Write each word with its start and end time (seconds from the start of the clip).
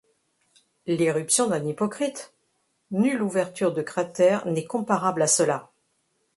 L’éruption 0.87 1.45
d’un 1.47 1.63
hypocrite, 1.63 2.33
nulle 2.89 3.21
ouverture 3.21 3.71
de 3.71 3.83
cratère 3.83 4.47
n’est 4.47 4.65
comparable 4.65 5.21
à 5.21 5.27
cela. 5.27 5.69